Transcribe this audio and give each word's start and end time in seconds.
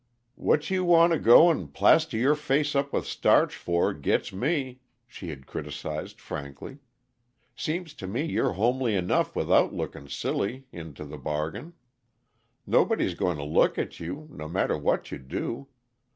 "What 0.33 0.71
you 0.71 0.83
want 0.83 1.13
to 1.13 1.19
go 1.19 1.51
and 1.51 1.71
plaster 1.71 2.17
your 2.17 2.33
face 2.33 2.73
up 2.75 2.91
with 2.91 3.05
starch 3.05 3.55
for, 3.55 3.93
gits 3.93 4.33
me," 4.33 4.79
she 5.05 5.29
had 5.29 5.45
criticised 5.45 6.19
frankly. 6.19 6.79
"Seems 7.55 7.93
to 8.01 8.07
me 8.07 8.25
you're 8.25 8.53
homely 8.53 8.95
enough 8.95 9.35
without 9.35 9.75
lookin' 9.75 10.09
silly, 10.09 10.65
into 10.71 11.05
the 11.05 11.19
bargain. 11.19 11.73
Nobody's 12.65 13.13
going 13.13 13.37
to 13.37 13.43
look 13.43 13.77
at 13.77 13.99
you, 13.99 14.27
no 14.31 14.47
matter 14.47 14.75
what 14.75 15.11
you 15.11 15.19
do. 15.19 15.67